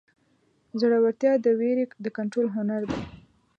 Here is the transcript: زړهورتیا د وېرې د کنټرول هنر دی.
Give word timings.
زړهورتیا 0.79 1.33
د 1.45 1.47
وېرې 1.59 1.85
د 2.03 2.07
کنټرول 2.17 2.47
هنر 2.55 2.81
دی. 2.89 3.01